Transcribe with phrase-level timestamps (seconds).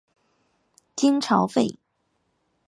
[0.95, 1.77] 金朝废。